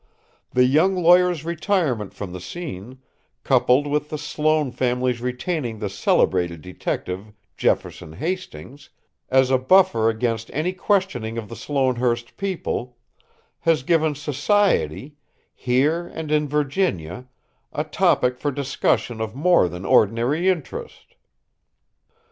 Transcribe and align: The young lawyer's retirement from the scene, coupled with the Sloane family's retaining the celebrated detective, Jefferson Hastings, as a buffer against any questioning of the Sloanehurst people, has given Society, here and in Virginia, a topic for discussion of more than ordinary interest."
The 0.49 0.65
young 0.65 0.95
lawyer's 0.95 1.45
retirement 1.45 2.11
from 2.11 2.33
the 2.33 2.41
scene, 2.41 2.97
coupled 3.43 3.85
with 3.85 4.09
the 4.09 4.17
Sloane 4.17 4.71
family's 4.71 5.21
retaining 5.21 5.77
the 5.77 5.91
celebrated 5.91 6.63
detective, 6.63 7.31
Jefferson 7.55 8.13
Hastings, 8.13 8.89
as 9.29 9.51
a 9.51 9.59
buffer 9.59 10.09
against 10.09 10.49
any 10.55 10.73
questioning 10.73 11.37
of 11.37 11.49
the 11.49 11.55
Sloanehurst 11.55 12.35
people, 12.35 12.97
has 13.59 13.83
given 13.83 14.15
Society, 14.15 15.17
here 15.53 16.07
and 16.07 16.31
in 16.31 16.47
Virginia, 16.47 17.27
a 17.71 17.83
topic 17.83 18.39
for 18.39 18.49
discussion 18.51 19.21
of 19.21 19.35
more 19.35 19.69
than 19.69 19.85
ordinary 19.85 20.49
interest." 20.49 21.13